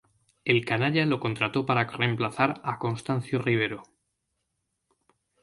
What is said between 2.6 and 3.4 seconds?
a Constancio